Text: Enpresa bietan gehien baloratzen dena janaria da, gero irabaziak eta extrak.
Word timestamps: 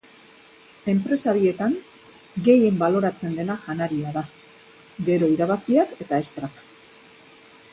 Enpresa 0.93 1.33
bietan 1.37 1.75
gehien 2.47 2.79
baloratzen 2.79 3.37
dena 3.41 3.59
janaria 3.67 4.15
da, 4.17 4.23
gero 5.11 5.29
irabaziak 5.35 5.93
eta 6.07 6.21
extrak. 6.25 6.57